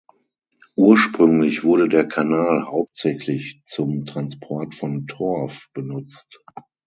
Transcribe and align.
Ursprünglich 0.77 1.63
wurde 1.63 1.87
der 1.87 2.07
Kanal 2.07 2.65
hauptsächlich 2.65 3.61
zum 3.67 4.03
Transport 4.07 4.73
von 4.73 5.05
Torf 5.05 5.67
benutzt. 5.75 6.39